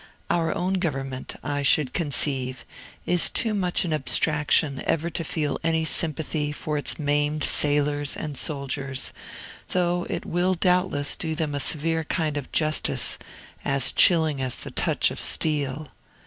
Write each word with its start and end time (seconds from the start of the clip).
Our 0.31 0.51
own 0.51 0.79
government, 0.79 1.35
I 1.43 1.61
should 1.61 1.93
conceive, 1.93 2.65
is 3.05 3.29
too 3.29 3.53
much 3.53 3.85
an 3.85 3.93
abstraction 3.93 4.81
ever 4.87 5.11
to 5.11 5.23
feel 5.23 5.59
any 5.63 5.85
sympathy 5.85 6.51
for 6.51 6.75
its 6.75 6.97
maimed 6.97 7.43
sailors 7.43 8.17
and 8.17 8.35
soldiers, 8.35 9.13
though 9.73 10.07
it 10.09 10.25
will 10.25 10.55
doubtless 10.55 11.15
do 11.15 11.35
then 11.35 11.53
a 11.53 11.59
severe 11.59 12.03
kind 12.03 12.35
of 12.35 12.51
justice, 12.51 13.19
as 13.63 13.91
chilling 13.91 14.41
as 14.41 14.55
the 14.55 14.71
touch 14.71 15.11
of 15.11 15.21
steel. 15.21 15.89